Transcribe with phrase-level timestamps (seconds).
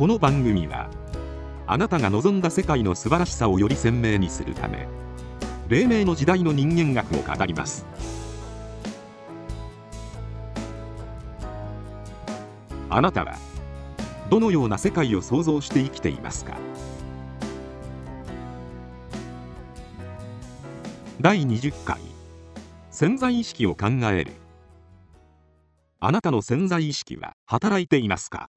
[0.00, 0.88] この番組は
[1.66, 4.88] あなたが望んだ世界の素晴らしさをより鮮明にするため
[5.68, 7.84] 黎明の時代の人間学を語ります。
[12.88, 13.36] あなたは
[14.30, 16.56] どのような世界を想像して生きていますか？
[21.20, 22.00] 第20回
[22.90, 24.32] 潜在意識を考える。
[25.98, 28.48] あなたの潜在意識は働いていますか？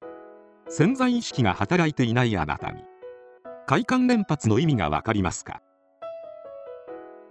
[0.75, 2.83] 潜在意識が働いていないあなたに。
[3.67, 5.61] 快感連発の意味がわかりますか？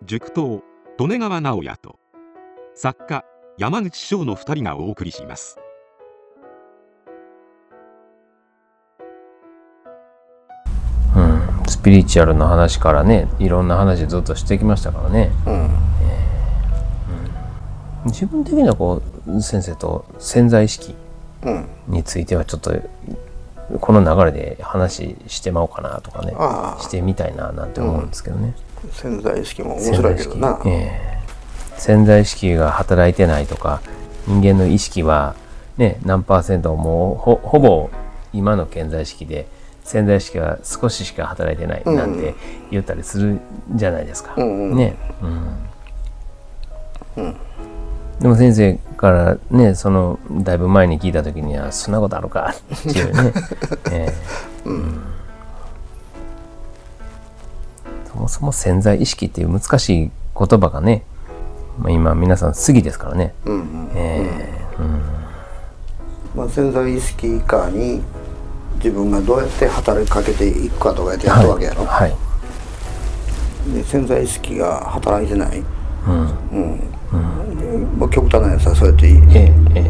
[0.04, 0.62] 塾頭
[0.96, 1.98] 利根川直也と
[2.76, 3.24] 作家
[3.58, 5.58] 山口翔の2人がお送りします。
[11.16, 15.68] うん、スピリチュアルの話からねいろんな話ずっとしてきましたからね、うん。
[18.04, 20.94] 自分的にはこう先生と潜在意識
[21.42, 21.66] うん。
[21.88, 22.72] についてはちょっと
[23.80, 26.32] この流れで話してまおうかなとかね
[26.80, 28.54] してみたいななんて思うんですけどね、
[28.90, 30.60] 潜在意識も面白いけどな。
[30.62, 30.68] 潜在意識。
[30.68, 31.12] ええ。
[31.78, 33.80] 潜在意識が働いてないとか
[34.26, 35.34] 人間の意識は
[35.78, 37.90] ね何パーセントもうほほぼ
[38.32, 39.46] 今の潜在意識で
[39.84, 42.34] 潜在意識は少ししか働いてないなんて
[42.70, 43.40] 言ったりする
[43.74, 44.34] じゃないですか。
[44.36, 44.76] うんうん。
[44.76, 44.96] ね、
[47.16, 47.36] うん
[48.20, 53.32] でも先生からねそのだいぶ前に聞いた時には「そんなことあるか」っていうね、
[53.90, 54.14] え
[54.64, 54.68] え。
[54.68, 55.02] うん。
[58.06, 61.02] そもそも潜在意識っていう難しい言葉がね、
[61.78, 64.28] まあ、今皆さん過ぎですからね、うんうんえ
[64.78, 64.82] え。
[64.82, 65.02] うん。
[66.36, 68.02] まあ、潜在意識以下に
[68.76, 72.16] 自分がどうやって働きかけていくかとかやってやったわけやろ、はい、は
[73.68, 73.74] い。
[73.74, 75.62] で潜在意識が働いてない、
[76.06, 76.24] うん。
[76.24, 77.01] まあ、
[78.08, 79.84] 極端なやつはそうやってええ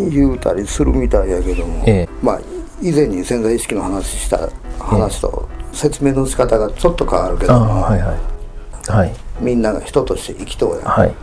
[0.00, 2.08] え言うたりするみたいやけども、ええ。
[2.22, 2.40] まあ
[2.80, 8.90] 以前に潜在意識の話した話と説明の仕方がちょっと変わるけども、はいはい。
[8.90, 9.12] はい。
[9.40, 10.84] みんなが人として生きとうやん。
[10.84, 11.14] はい。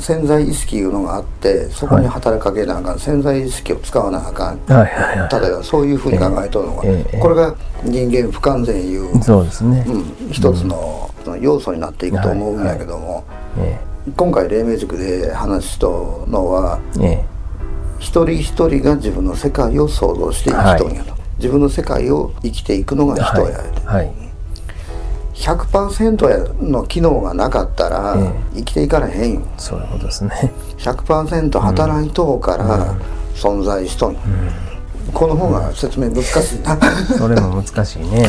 [0.00, 4.58] 潜在意識いうのがあってそこに働きかけなあかん、潜在意識を使わなあかん。
[4.66, 7.54] はいはいは例えばそういうふうに考えとるのが、ええこれが
[7.84, 11.08] 人間不完全いう、いそうですね、うん、一つの
[11.40, 13.24] 要素になっていくと思うんやけども、
[13.56, 13.78] え
[14.16, 17.24] 今回黎明塾で話しとのはええ。
[17.98, 24.12] 一人一人が自分の世界を想像して生きとんやと、自分の世界を生きていくのがえ人やで、はい、はい。
[25.34, 29.42] 100%やの機能がなかったらえ生きていかれへんよ。
[29.56, 30.52] そういうことですね。
[30.78, 32.94] 100%働いとうから
[33.34, 34.20] 存在しとんよ、
[35.12, 36.78] この方が説明難しいな。
[37.18, 38.28] それも難しいね、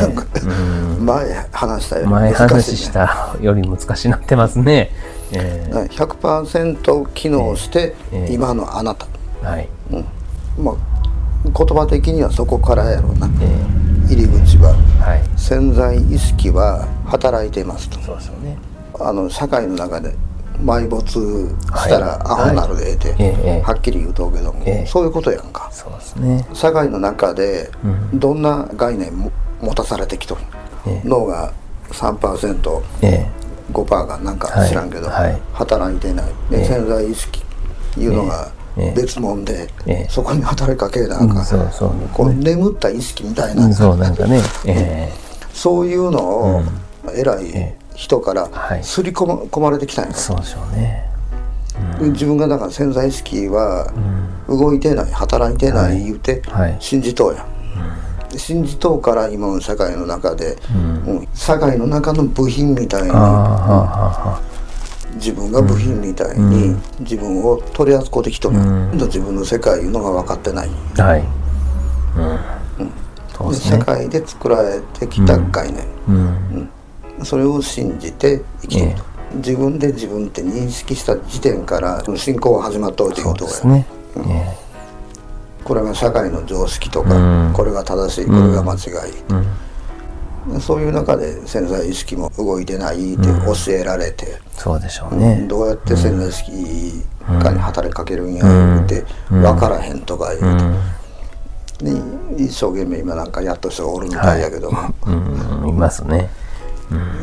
[0.98, 1.06] うん。
[1.06, 4.90] 前話したより前難しい、ね、話したより難しいなってますね。
[5.32, 5.86] えだから
[6.42, 8.32] 100%機能してええ。
[8.32, 9.68] 今のあなた、ーはい。
[10.58, 10.74] まあ
[11.44, 13.28] 言葉的にはそこからやろうな。
[13.40, 14.74] え入り口は。
[14.74, 15.22] ーはい。
[15.36, 17.98] 潜在意識は働いていますと。
[18.00, 18.58] そうですよね。
[18.98, 20.14] あの社会の中で
[20.62, 22.18] 埋没したらはい。
[22.24, 24.86] アホになるでえて、はっきり言うとうけども、ええ。
[24.86, 25.70] そういうことやんか。
[25.72, 26.46] そうですね。
[26.52, 27.70] 社会の中で
[28.12, 30.40] うどんな概念も持たされてきとる、
[30.86, 31.08] ええ。
[31.08, 31.52] 脳が
[31.92, 33.26] 3%5% え
[33.72, 35.32] がなんか知らんけど、はい。
[35.32, 36.26] はい働いてない。
[36.50, 37.42] 潜在意識
[37.98, 39.00] いうのがええ。
[39.00, 40.06] 別物で、ええ。
[40.08, 41.90] そこに働きかけなん、うんそうそう。
[42.12, 44.40] こう眠った意識みたいな、えそうなんかね。
[44.66, 45.12] え
[45.52, 46.62] そういうのを
[47.14, 48.84] 偉いえ人からはい。
[48.84, 50.10] 刷り込まれてきたんや。
[50.12, 51.08] ー、そうでしょうね。
[52.00, 53.92] 自分がだから潜在意識は
[54.48, 56.04] 動いてない働いてない。
[56.04, 56.76] 言うてはい。
[56.80, 57.44] 信じとうやん、
[58.36, 60.56] 信じとうから今の社会の中で、
[61.06, 61.28] うん。
[61.34, 63.26] 社会の中の部品みたいにああ、は
[64.24, 64.40] あ、は
[65.16, 68.56] 自分が部品みたいに自分を取り扱ってきとる、
[69.06, 71.20] 自分の世界いうのが分かってない、あ、はい。
[72.78, 72.90] うん。
[73.36, 73.84] そうです社ね。
[73.84, 76.70] 会で作られてきた概念、うん。
[77.24, 83.86] それを信じて生きてると、え自分で自分って認識した時点から信仰が始まったといそううところや、ですね。
[85.70, 87.52] えこれが社会の常識とか、うん。
[87.52, 88.80] これが正しいこれが間違い。
[90.60, 95.46] そういう中で潜在意識も動いてないって教えられて、そうでしょうね。
[95.48, 98.48] どうやって潜在意識がに働きかけるんやう
[98.80, 98.86] ん。
[98.86, 100.64] 言うて、分からへんとか言うて、
[101.84, 102.36] うん。
[102.36, 105.68] で一生懸命今なんかやっと人がおるみたいやけども、うん。
[105.68, 106.30] いますね。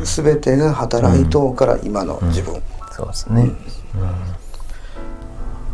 [0.04, 2.62] 全てが働いとうから今の自分、
[2.92, 4.37] そうですね、うん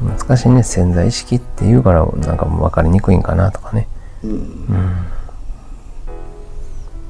[0.05, 3.89] 難しいね潜在意識っていうからなんか分かりにくいんかなとかね、
[4.23, 4.67] うん。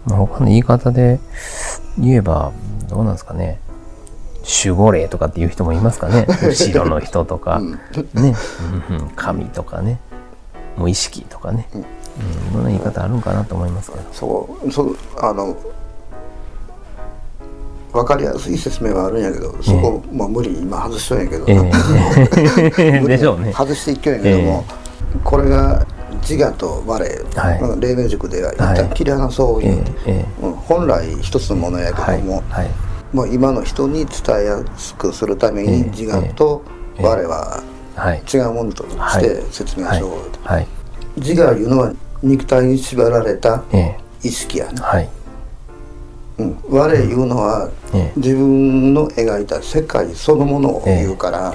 [0.07, 1.19] まあ、他の言い方で
[1.99, 2.53] 言えば
[2.89, 3.61] どうなんですかね。
[4.65, 6.27] 守護霊とかっていう人もいますかね。
[6.45, 7.79] 後ろの人とか、ね、
[8.15, 8.97] うん。
[8.99, 9.09] うん。
[9.17, 9.99] 神とかね。
[10.77, 11.85] 無意識とかね、うん、い
[12.55, 14.05] ろんな言い方あるんかなと思いますけど。
[14.13, 15.57] そうそうあの
[17.95, 21.55] 分かりやすい説明はあるんやけどそこ、まあ、無理に今外しとんやけど、え
[22.77, 23.01] え。
[23.07, 23.53] でしょうね。
[23.53, 24.65] 外していっきょんやけども、
[25.23, 25.87] これが
[26.29, 27.61] 自我と我、はい。
[27.61, 28.77] まあ黎明塾では一はい。
[28.77, 30.53] 旦切り離そうえ言うて、ええうん。
[30.55, 32.71] 本来一つのものやえはいけども、はい。
[33.13, 36.63] まあ、今の人に伝えやすくするためええに自我と
[36.99, 37.63] ええ我は
[37.95, 38.23] はい。
[38.33, 40.67] 違うものとして説明しようと、はい。
[41.17, 41.93] 自我いうのは
[42.25, 43.99] 肉体に縛られたええ。
[44.25, 45.05] 意識やね、はい。
[45.05, 45.11] うん、
[46.69, 48.13] 我いうのはええ。
[48.17, 51.55] 自分の描いた世界そのものを言うから、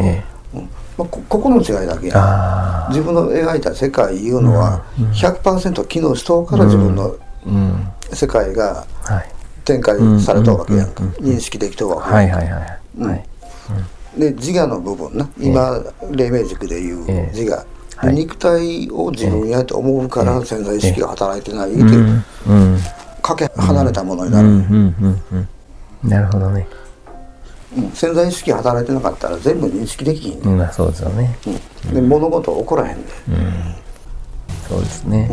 [0.98, 2.88] まあ、こここの違いだけや。
[2.90, 4.84] 自分の描いた世界いうのは
[5.14, 7.16] 100%機能しとうから自分の
[7.46, 7.88] うん。
[8.14, 9.32] 世界がはい。
[9.66, 11.04] 展開されたわけやんか。
[11.04, 11.10] うん。
[11.26, 12.38] 認識できとうわけやんか。
[12.38, 13.26] はいはいはいはい。
[14.20, 15.30] で自我の部分な。
[15.40, 17.38] 今黎明塾でいうええ。
[17.38, 17.66] 自我、
[17.98, 18.16] はい。
[18.16, 21.86] 肉体を自分やと思うから潜在意識が働いてないってう。
[21.86, 22.24] いうん。
[22.48, 22.80] うん
[23.36, 25.50] かけ離れたものにうなんる、うんうんうん
[26.04, 26.66] なるほどね。
[27.78, 27.92] うん。
[27.92, 31.38] 潜在意識働いてなかったら全部認識できひんね、うんまあそうですよね。
[31.86, 31.94] うん。
[31.94, 33.10] で物事起こらへんで、
[34.68, 35.30] そうですね。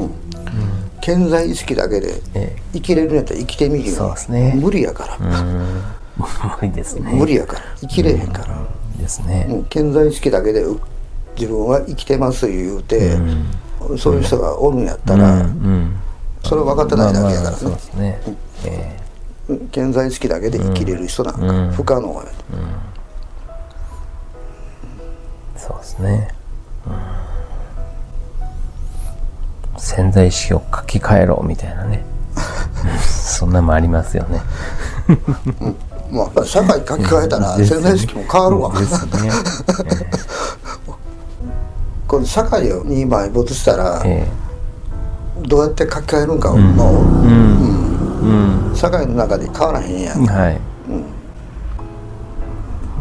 [1.03, 4.55] 潜在意識だけでえ生きれるんやったら生きてみるそうですね。
[4.57, 5.83] 無理やから、うん。
[6.61, 7.13] 無理ですね。
[7.13, 7.63] 無理やから。
[7.81, 8.59] 生きれへんから、
[8.99, 9.47] ですね。
[9.49, 9.67] うん。
[9.71, 10.81] 潜在意識だけでう
[11.37, 13.17] 自分は生きてます言うて、
[13.99, 15.95] そういう人がおるんやったら、うん
[16.47, 18.21] それは分かってないだけやからね、まあまあそうですね。
[18.65, 18.97] え
[19.49, 19.69] うん。
[19.73, 21.41] 潜在意識だけで生きれる人なんか。
[21.77, 22.23] 不可能や、
[25.57, 26.29] えそうですね。
[26.87, 26.91] う
[29.77, 29.79] ん。
[29.79, 32.05] 潜在意識を書き換えろみたいなね。
[32.37, 32.39] う
[32.97, 34.41] んそんなもありますよね。
[36.11, 39.31] まあ社会書き換えたら潜在意識も変わるわ、ですね。
[42.07, 44.25] この社会に埋没したらえ
[45.47, 46.61] どうやって書き換えるんかもう、
[47.25, 47.29] え
[48.27, 48.77] うん。
[48.77, 50.61] 社会の中で変わらへんやん、はい、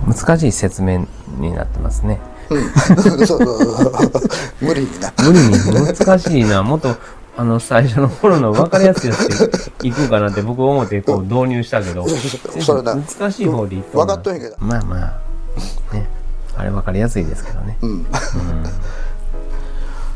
[0.07, 1.07] 難しい説明
[1.39, 2.19] になってますね。
[2.47, 3.91] そう そうそう。
[4.61, 5.11] 無理にな。
[5.23, 5.57] 無理に。
[5.97, 6.61] 難しいな。
[6.61, 6.95] もっと
[7.37, 12.05] あの最初の頃の分かりやすいやつでいくかなって僕思ってこう導入したけど。
[12.61, 12.95] それな。
[12.95, 14.55] 難しい方でいっ分かっとんやけど。
[14.59, 15.93] まあまあ。
[15.93, 16.07] ね。
[16.57, 18.05] あれ分かりやすいですけどね、うん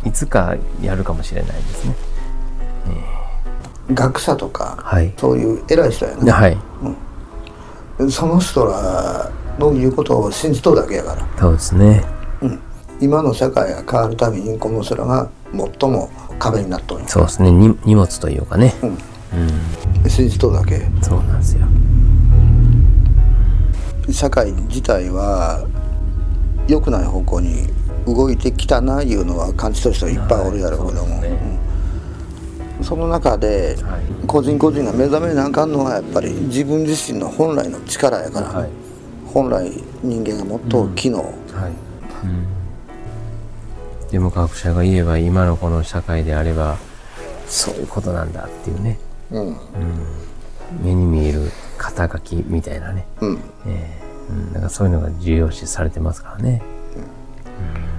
[0.06, 1.96] いつかやるかもしれないですね。
[3.92, 5.14] 学者とか、はい。
[5.18, 6.34] そういう偉い人やな。
[6.34, 6.58] はい。
[8.10, 11.28] その人らの言うことを信じとるだけやから。
[11.38, 12.04] そうですね。
[13.02, 17.04] 今の社会が変わるためにこの人らが最も壁になっとる。
[17.08, 17.52] そうですね。
[17.52, 18.74] に荷物というかね。
[20.08, 20.88] 信じとるだけ。
[21.02, 21.66] そうなんですよ。
[24.12, 25.66] 社会自体は
[26.68, 27.68] 良くない方向に
[28.14, 31.40] 動いてきたないうのは感じとる人いっぱいおるやろうけども、はいそね。
[32.80, 32.84] うん。
[32.84, 34.02] その中ではい。
[34.28, 38.70] 個人個人が目覚めなあかんのはやっぱり自分自身の本来の力やから、はい。
[39.34, 39.72] 本来
[40.04, 41.34] 人間がもっと機能、はい、
[44.04, 46.78] うん、でも学者が言えば今のこの社会であれば
[47.46, 48.98] そういうことなんだっていうね。
[49.32, 49.58] うん。
[50.84, 53.40] 目に見える肩書きみたいなね、うん。
[53.68, 54.10] えー。
[54.30, 56.62] うん、だからそういうのが重要視されてますからね、
[56.96, 57.99] う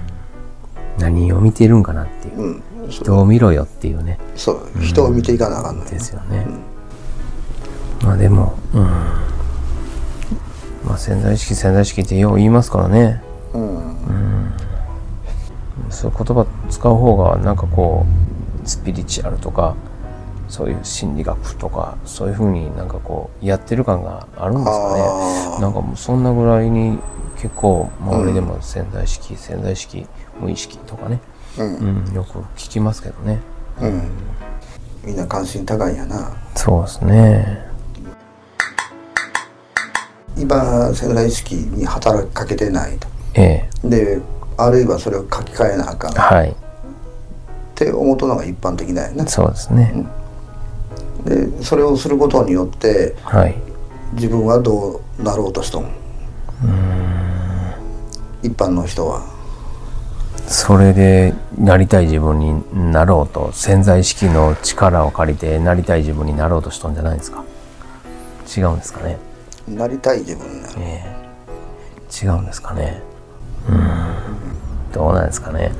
[0.99, 2.63] 何を見てるんかなっていう、うん。
[2.89, 4.19] 人を見ろよっていうね。
[4.35, 4.69] そう。
[4.81, 5.89] 人を見ていかなあかんのよ。
[5.89, 6.45] ですよね、
[8.03, 8.83] まあでもうん。
[10.85, 13.21] まあ潜在意識潜在意識ってよう言いますからね。
[13.53, 13.97] うん。
[15.89, 18.05] そういう言葉使う方がなんかこ
[18.63, 19.75] うスピリチュアルとか
[20.47, 25.61] そういう心理学とかそういうふうになんかこうやってる感があるんですかね。
[25.61, 26.97] なんかもうそんなぐらいに
[27.41, 30.05] 結構周りでも潜在意識、潜在意識
[30.39, 31.19] 無意識とかね、
[31.57, 31.75] うん。
[31.75, 33.39] うん、よく聞きますけどね。
[33.81, 34.09] うん。
[35.03, 36.37] みんな関心高いんやな。
[36.55, 37.65] そうですね。
[40.37, 43.07] 今潜在意識に働きかけてないと。
[43.33, 43.89] ええ。
[43.89, 44.19] で
[44.57, 46.11] あるいはそれを書き換えなあかん。
[46.11, 46.55] っはい。
[47.73, 49.27] て思うとのが一般的なんやな。
[49.27, 50.05] そうですね、
[51.25, 53.55] でそれをすることによってはい。
[54.13, 56.00] 自分はどうなろうとしとん？
[58.43, 59.21] 一般の人は。
[60.47, 67.43] それでなりたい自分になろうと潜在意識の力を借りてなりたい自分になろうとしとんじゃないですか？
[68.57, 69.17] 違うんですかね？
[69.67, 72.25] なりたい自分になるええ。
[72.25, 73.01] 違うんですかね？
[73.69, 74.91] うん。
[74.91, 75.71] どうなんですかね？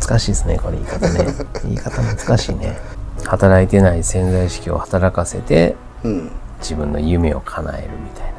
[0.00, 1.26] 難しいですねこれ言い方ね。
[1.64, 2.76] 言い方難しいね。
[3.24, 5.74] 働いてない潜在意識を働かせて
[6.04, 6.30] うん。
[6.60, 8.32] 自分の夢を叶えるみたいな。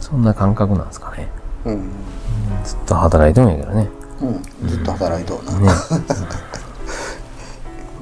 [0.00, 1.28] そんな感覚なんですかね？
[1.64, 1.90] うん、
[2.64, 3.88] ずっと働いてもいいけどね。
[4.20, 5.64] うん、ずっと働いとうな、ね。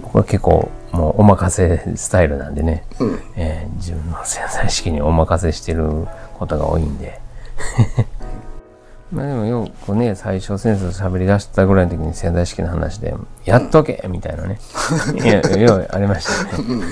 [0.02, 3.20] 僕は結構もうお任せスタイルなんでね、うん。
[3.36, 7.20] えー自分の潜在意識にお任せしてることが多いんで。
[9.12, 13.14] まあでもよくね最初先生と喋り出したぐらいの時に潜在意識の話で
[13.46, 14.58] 「やっとけ!」みたいなね。
[15.14, 16.84] いやようありましたよね、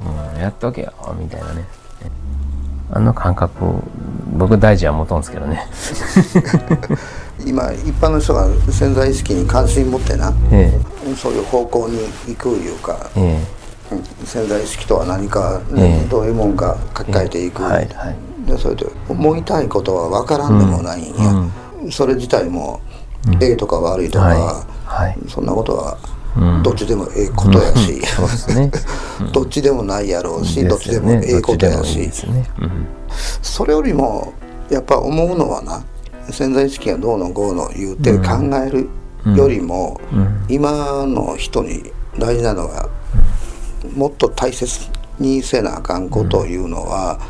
[0.34, 1.66] うん、やっとけよみたいなね
[2.94, 3.82] あの感覚
[4.34, 5.66] 僕大事は持とんですけどね。
[7.44, 10.32] 今一般の人が潜在意識に関心持ってな。
[10.50, 10.78] え
[11.16, 13.42] そういう方向に行くいうか、え
[13.90, 13.94] え。
[13.94, 14.26] うん。
[14.26, 16.08] 潜在意識とは何か、ねええ。
[16.08, 17.88] どういうもんか書き換えていく、はいはい。
[18.46, 22.80] でそれで思いたいことは分からんでもないんや、それ自体も、
[23.40, 24.38] ええとか悪いとか、はい。
[24.84, 25.18] はい。
[25.28, 26.21] そんなことはうん
[26.62, 28.00] どっちでもええことやし、
[29.32, 32.10] どっちでもないやろうし、どっちでもええことやし。
[33.42, 34.32] それよりも
[34.70, 35.84] やっぱ思うのはな
[36.30, 38.34] 潜在意識がどうのこうの言うて考
[38.64, 38.88] える
[39.36, 40.44] よりも、うん。
[40.48, 41.82] 今の人に
[42.18, 42.88] 大事なのは、
[43.94, 47.20] もっと大切にせなあかんこというのは、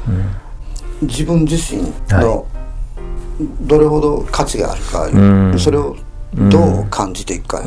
[1.02, 2.46] 自分自身の
[3.62, 5.58] どれほど価値があるか、うん。
[5.58, 5.96] それを
[6.34, 7.62] どう感じていくか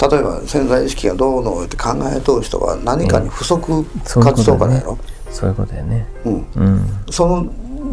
[0.00, 4.98] 例えば潜在意識がどうのって考えとる人は何かに不足そういう感じとうことだねからやろ、
[5.30, 6.06] そういうことだよね。
[6.24, 6.86] うん、うん。
[7.10, 7.46] その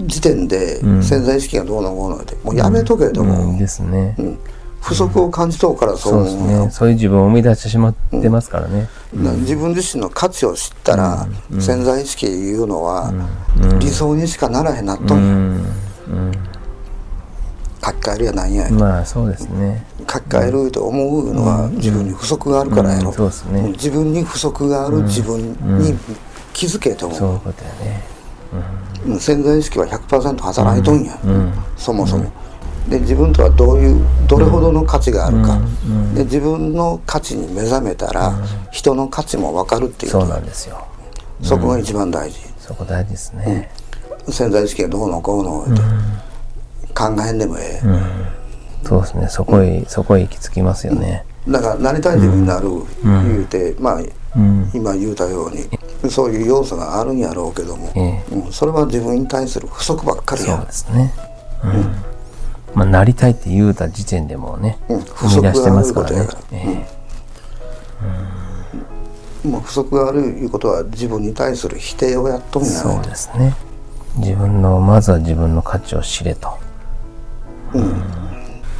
[0.07, 1.03] 時点でん。
[1.03, 3.53] 潜在意識がどうのこうのってもうやめとけとも、う。
[3.53, 3.57] ん。
[3.57, 4.15] ですね。
[4.17, 4.39] うん。
[4.81, 6.71] 不足を感じとうからそうそうですね。
[6.71, 8.89] そういう自分を生み出してしまってますからね。
[9.13, 11.27] 自分自身の価値を知ったら、
[11.59, 13.13] 潜在意識いうのは、
[13.79, 15.17] 理想にしかならへんなっとう。
[15.19, 15.65] んん
[17.83, 19.85] 書き換えるやなんや、うんまあそうですね。
[19.99, 23.15] 書き換えると思うのは自分に不足があるからやろ、うん。
[23.15, 23.61] そうですね。
[23.71, 25.97] 自分に不足がある自分に
[26.53, 28.03] 気づけと思う、そういうことやね。
[29.05, 29.19] うん。
[29.19, 31.53] 潜在意識は100%働いとんや、うん。
[31.77, 32.31] そもそも。
[32.89, 35.59] で自分とはどういうどれほどの価値があるか、
[36.15, 38.33] で自分の価値に目覚めたら、
[38.71, 40.87] 人の価値も分かるっていうそうなんですよ。
[41.43, 43.71] そこが一番大事、そこ大事ですね。
[44.29, 45.81] 潜在意識がどうのこうのって、
[46.91, 49.27] 考えんでもええ、そうですね。
[49.29, 51.25] そこへそこへ行き着きますよね。
[51.47, 52.69] だからなりたい自分になる
[53.03, 54.01] 言うて、まあ
[54.35, 54.71] うん。
[54.73, 55.67] 今言うたように
[56.09, 58.51] そういう要素があるんやろうけども、えうん。
[58.51, 61.13] それは自分に対する不足ばっかりそうやですね。
[61.63, 61.71] うん。
[62.73, 65.01] まあなりたいって言うた時点でもうねうん。
[65.01, 66.27] 生み出してますからね。
[69.43, 73.55] もう不足があるいうことは自分に対する否定をやっとんやえそうですね。
[74.17, 76.59] 自分のまずは自分の価値を知れと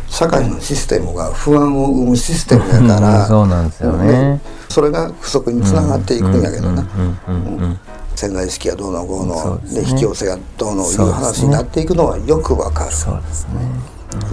[0.07, 4.41] 社会のシステムが不安を生むシステムやから、うんそうなんですよね。
[4.69, 6.85] それが不足につながっていくんやけどな、
[7.27, 7.79] うんうんうん
[8.13, 9.81] 潜在意識がどうのこうそのうね。
[9.81, 12.91] で引き寄せがどうのいう話になっていくのはよくわかる。
[12.91, 13.53] そうですね。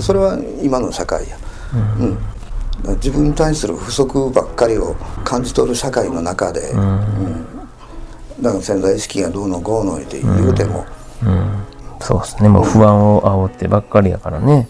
[0.00, 1.38] それは今の社会や、
[2.00, 2.14] うん。
[2.14, 7.46] だから自分に対する不足ばっかりを感じ取る社会の中で、うん。
[8.42, 10.84] だから潜在意識がどうのこうのって言うても、
[11.22, 11.57] うん
[12.00, 12.48] そうですね。
[12.48, 14.68] もう不安を煽ってばっかりやからね。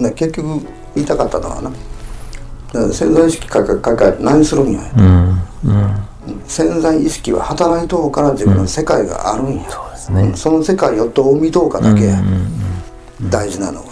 [0.00, 1.70] ね結局言いたかったのはな。
[2.92, 5.42] 潜在意識かかかか何するんや、うん。
[5.64, 6.42] うん。
[6.46, 10.32] 潜在意識は働いとうから自分の世界があるんや、そうですね。
[10.36, 12.22] その世界をどう見とうかだけや、
[13.30, 13.84] 大事なのは、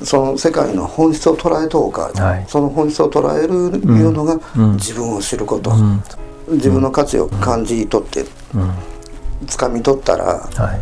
[0.00, 0.06] うん。
[0.06, 2.44] その世界の本質を捉えとうか、はい。
[2.48, 4.40] その本質を捉えるいうのが
[4.76, 6.02] 自分を知ること、うん。
[6.52, 8.24] 自分の価値を感じ取って。
[8.54, 8.89] うん
[9.46, 10.80] 掴み取ったらはい。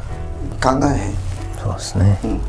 [0.62, 1.14] 考えへん。
[1.62, 2.20] そうですね。
[2.24, 2.40] うん。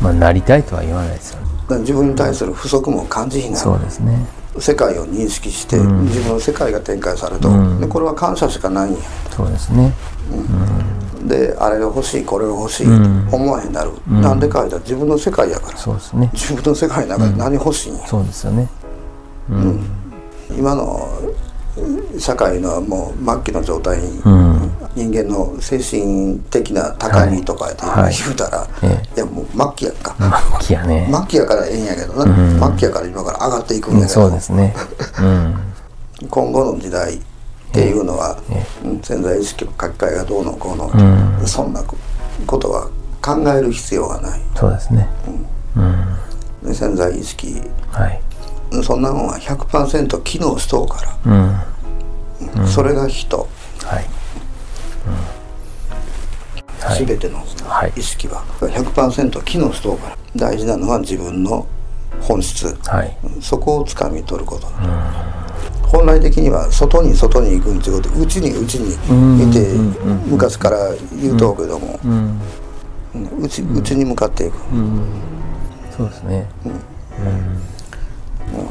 [0.00, 1.48] まあなりたいとは言わないですよね。
[1.80, 4.26] 自分に対する不足も感じひんなそうですね。
[4.58, 7.80] 世界を認識して、自分の世界が展開されると、うん。
[7.80, 8.98] でこれは感謝しかないんや。
[9.34, 9.94] そうですね。
[11.24, 13.28] であれが欲しいこれが欲しい、うん。
[13.32, 15.78] 思わへんなる、なんでかいたら自分の世界やから。
[15.78, 16.28] そうですね。
[16.34, 18.68] 自分の世界の中で何欲しいんや、そうですよね。
[20.50, 21.08] 今の
[22.22, 24.70] 社会のもう末期の状態に、うん。
[24.94, 28.14] 人間の精神的な高みとかではい。
[28.14, 30.14] 言うたら、えいやもう末期やんか、
[30.58, 31.08] 末期やね。
[31.12, 34.74] 末期やからええんやけどな、末期やから今から上がっていくんうんやけど、そうですね。
[35.20, 36.28] うん。
[36.28, 37.20] 今後の時代っ
[37.72, 38.38] ていうのは、
[38.84, 40.86] うん潜在意識の書き換えがどうのこうの、
[41.42, 41.46] ん。
[41.46, 41.82] そんな
[42.46, 42.88] ことは
[43.20, 44.40] 考える必要がない。
[44.54, 45.08] そうですね。
[45.76, 46.68] うん。
[46.68, 47.60] で潜在意識。
[47.90, 48.20] はい。
[48.84, 51.71] そんなもんは100%機能しとうから、うん
[52.66, 53.48] それが人、
[53.84, 54.06] はい。
[56.80, 57.06] はい。
[57.06, 57.92] 全てのはい。
[57.96, 58.44] 意識は。
[58.60, 60.16] 100%機能しとうから。
[60.34, 61.66] 大事なのは自分の
[62.20, 62.76] 本質。
[62.86, 63.16] はい。
[63.40, 64.66] そこをつかみ取ること、
[65.88, 68.94] 本来的には外に外に行くんちゅうことで内に内に
[69.50, 69.74] いて
[70.26, 70.78] 昔から
[71.20, 72.40] 言うとうけども、うん。
[73.40, 74.54] 内内に向かっていく、
[75.94, 76.48] そうですね。
[76.64, 76.74] もう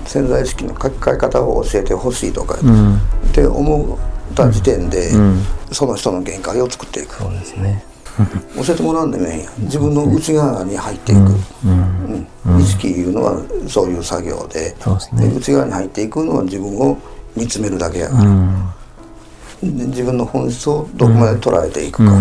[0.05, 2.96] 潜在意識の書き換え方を教えてほしいとか、うん。
[2.96, 3.00] っ
[3.34, 3.98] て思
[4.31, 5.43] った時点で、うん。
[5.72, 7.15] その人の限界を作っていく。
[7.15, 7.84] そうですね。
[8.55, 9.39] 教えてもらうんでもええん。
[9.41, 11.24] や自分の内側に入っていく、う
[11.70, 12.27] ん。
[12.46, 12.62] うん。
[12.62, 14.75] 意識いうのはそういう作業で。
[14.77, 15.29] ですね。
[15.29, 16.98] で内側に入っていくのは自分を
[17.36, 18.31] 見つめるだけやかうら、
[19.63, 22.17] 自分の本質をどこまで捉えていくか、う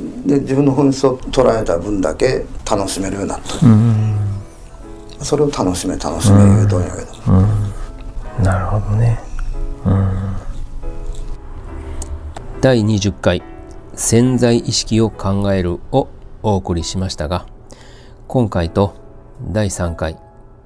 [0.00, 0.26] ん。
[0.26, 4.25] で自分の本質を捉えた分だけ楽しめるようになった、うん
[5.20, 7.32] それを楽しめ楽しめ言うとんやけど、
[8.38, 8.44] うん。
[8.44, 9.18] なるほどね。
[9.84, 10.36] うん。
[12.60, 13.42] 第20回
[13.94, 16.08] 潜在意識を考えるを
[16.42, 17.46] お送りしましたが
[18.28, 18.94] 今回と
[19.40, 20.18] 第3回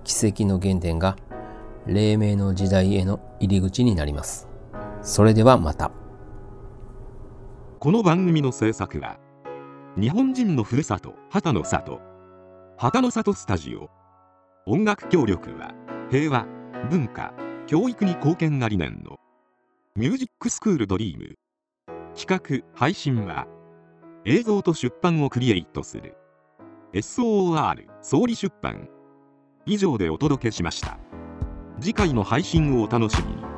[0.04, 1.16] 奇跡の原点が
[1.86, 4.48] 黎明の時代への入り口になります。
[5.02, 5.90] それではまた。
[7.78, 9.18] この番組の制作は
[9.98, 11.98] 日本人のふるさと旗の里
[12.76, 13.88] 旗の里スタジオ
[14.66, 15.72] 音楽協力は
[16.10, 16.46] 平和
[16.90, 17.32] 文化
[17.66, 19.18] 教育に貢献が理念の。
[19.96, 21.36] ミュージックスクールドリーム。
[22.14, 23.46] 企画配信は
[24.24, 26.14] 映像と出版をクリエイトする。
[26.92, 28.88] SOR 総理出版。
[29.64, 30.98] 以上でお届けしました。
[31.80, 33.49] 次回の配信をお楽しみに。